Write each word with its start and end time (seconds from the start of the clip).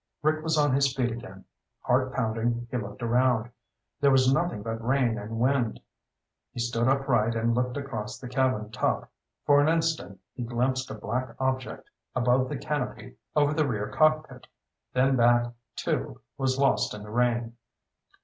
Rick 0.23 0.41
was 0.43 0.57
on 0.57 0.73
his 0.73 0.95
feet 0.95 1.11
again. 1.11 1.45
Heart 1.81 2.11
pounding, 2.13 2.65
he 2.71 2.77
looked 2.77 3.03
around. 3.03 3.51
There 3.99 4.09
was 4.09 4.33
nothing 4.33 4.63
but 4.63 4.83
rain 4.83 5.19
and 5.19 5.37
wind. 5.37 5.79
He 6.51 6.59
stood 6.59 6.87
upright 6.87 7.35
and 7.35 7.53
looked 7.53 7.77
across 7.77 8.17
the 8.17 8.27
cabin 8.27 8.71
top. 8.71 9.11
For 9.45 9.61
an 9.61 9.69
instant 9.69 10.19
he 10.33 10.41
glimpsed 10.41 10.89
a 10.89 10.95
black 10.95 11.35
object 11.39 11.87
above 12.15 12.49
the 12.49 12.57
canopy 12.57 13.17
over 13.35 13.53
the 13.53 13.67
rear 13.67 13.89
cockpit, 13.89 14.47
then 14.91 15.17
that, 15.17 15.53
too, 15.75 16.19
was 16.35 16.57
lost 16.57 16.95
in 16.95 17.03
the 17.03 17.11
rain. 17.11 17.53